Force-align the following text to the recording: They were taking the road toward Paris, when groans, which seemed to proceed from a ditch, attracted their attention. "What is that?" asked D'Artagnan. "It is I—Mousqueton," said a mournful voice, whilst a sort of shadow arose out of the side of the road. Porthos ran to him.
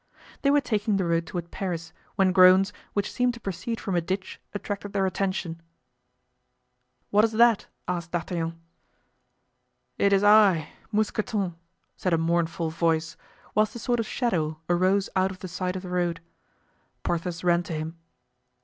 They 0.41 0.49
were 0.49 0.61
taking 0.61 0.97
the 0.97 1.05
road 1.05 1.27
toward 1.27 1.51
Paris, 1.51 1.93
when 2.15 2.31
groans, 2.31 2.73
which 2.93 3.11
seemed 3.11 3.35
to 3.35 3.39
proceed 3.39 3.79
from 3.79 3.95
a 3.95 4.01
ditch, 4.01 4.41
attracted 4.51 4.93
their 4.93 5.05
attention. 5.05 5.61
"What 7.11 7.23
is 7.23 7.33
that?" 7.33 7.67
asked 7.87 8.09
D'Artagnan. 8.11 8.59
"It 9.99 10.11
is 10.11 10.23
I—Mousqueton," 10.23 11.53
said 11.95 12.13
a 12.13 12.17
mournful 12.17 12.71
voice, 12.71 13.15
whilst 13.53 13.75
a 13.75 13.77
sort 13.77 13.99
of 13.99 14.07
shadow 14.07 14.57
arose 14.67 15.07
out 15.15 15.29
of 15.29 15.37
the 15.37 15.47
side 15.47 15.75
of 15.75 15.83
the 15.83 15.89
road. 15.89 16.19
Porthos 17.03 17.43
ran 17.43 17.61
to 17.61 17.73
him. 17.73 17.99